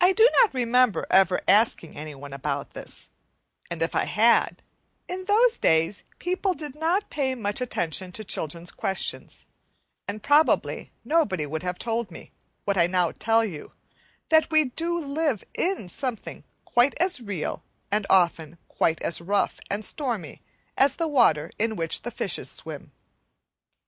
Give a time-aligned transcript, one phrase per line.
[0.00, 3.10] I do not remember ever asking anyone about this;
[3.70, 4.60] and if I had,
[5.06, 9.46] in those days people did not pay much attention to children's questions,
[10.08, 12.32] and probably nobody would have told me,
[12.64, 13.70] what I now tell you,
[14.30, 19.84] that we do live in something quite as real and often quite as rough and
[19.84, 20.42] stormy
[20.76, 22.90] as the water in which the fishes swim.